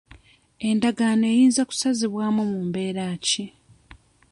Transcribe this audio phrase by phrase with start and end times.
[0.67, 3.45] Endagaano eyinza kusazibwamu mu mbeera ki?